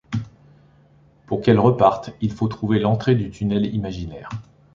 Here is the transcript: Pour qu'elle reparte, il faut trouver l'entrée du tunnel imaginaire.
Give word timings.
Pour 1.27 1.41
qu'elle 1.43 1.59
reparte, 1.59 2.09
il 2.21 2.31
faut 2.33 2.47
trouver 2.47 2.79
l'entrée 2.79 3.13
du 3.13 3.29
tunnel 3.29 3.67
imaginaire. 3.71 4.29